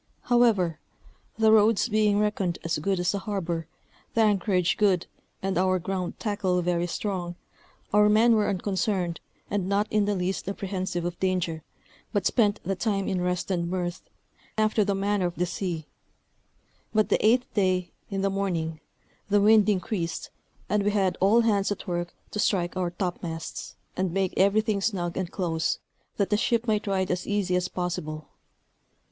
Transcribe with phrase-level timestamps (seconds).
[0.21, 0.79] However,
[1.37, 3.67] the Roads being reckoned as good as a harbor,
[4.15, 5.05] the anchorage good,
[5.43, 7.35] and our ground tackle very strong,
[7.93, 9.19] our men were unconcerned,
[9.51, 11.61] and not in the least apprehensive of danger,
[12.13, 14.09] but spent the time in rest and mirth,
[14.57, 15.85] after the manner of the sea;
[16.95, 18.79] but the eighth day, in the morning,
[19.29, 20.31] the wind increased,
[20.67, 25.15] and we had all hands at work to strike our topmasts, and make everything snug
[25.15, 25.77] and close,
[26.17, 28.29] that the ship might ride as easy as possible.